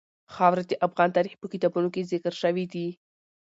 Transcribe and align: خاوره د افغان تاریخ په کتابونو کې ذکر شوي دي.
خاوره 0.33 0.63
د 0.67 0.73
افغان 0.87 1.09
تاریخ 1.17 1.33
په 1.39 1.47
کتابونو 1.53 1.87
کې 1.93 2.07
ذکر 2.11 2.33
شوي 2.41 2.65
دي. 2.73 2.87